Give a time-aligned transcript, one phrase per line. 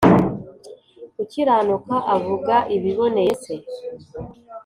[1.21, 3.43] ukiranuka avuga ibiboneye s